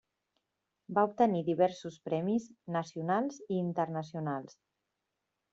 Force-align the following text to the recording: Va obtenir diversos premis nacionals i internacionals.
Va 0.97 1.03
obtenir 1.09 1.41
diversos 1.49 1.99
premis 2.09 2.49
nacionals 2.79 3.39
i 3.47 3.61
internacionals. 3.67 4.61